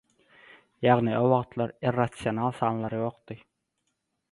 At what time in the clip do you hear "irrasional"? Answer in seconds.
1.91-2.57